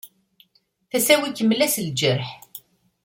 Tasa-w 0.89 1.21
ikemmel-as 1.29 1.75
lǧerḥ. 1.87 2.25